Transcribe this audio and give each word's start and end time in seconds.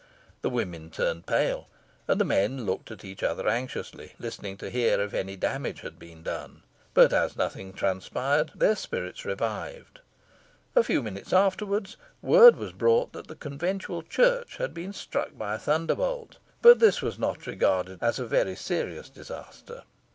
The 0.41 0.49
women 0.49 0.89
turned 0.89 1.27
pale, 1.27 1.67
and 2.07 2.19
the 2.19 2.25
men 2.25 2.65
looked 2.65 2.89
at 2.89 3.05
each 3.05 3.21
other 3.21 3.47
anxiously, 3.47 4.13
listening 4.17 4.57
to 4.57 4.71
hear 4.71 4.99
if 4.99 5.13
any 5.13 5.35
damage 5.35 5.81
had 5.81 5.99
been 5.99 6.23
done. 6.23 6.63
But, 6.95 7.13
as 7.13 7.37
nothing 7.37 7.71
transpired, 7.71 8.51
their 8.55 8.75
spirits 8.75 9.25
revived. 9.25 9.99
A 10.75 10.83
few 10.83 11.03
minutes 11.03 11.33
afterwards 11.33 11.97
word 12.23 12.55
was 12.55 12.71
brought 12.71 13.13
that 13.13 13.27
the 13.27 13.35
Conventual 13.35 14.01
Church 14.01 14.57
had 14.57 14.73
been 14.73 14.91
struck 14.91 15.37
by 15.37 15.53
a 15.53 15.59
thunderbolt, 15.59 16.37
but 16.63 16.79
this 16.79 17.03
was 17.03 17.19
not 17.19 17.45
regarded 17.45 17.99
as 18.01 18.17
a 18.17 18.25
very 18.25 18.55
serious 18.55 19.07
disaster. 19.07 19.83